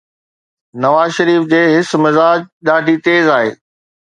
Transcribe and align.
نواز 0.83 1.09
شريف 1.17 1.43
جي 1.51 1.61
حس 1.73 1.89
مزاح 2.03 2.35
ڏاڍي 2.67 2.95
تيز 3.05 3.25
آهي. 3.37 3.49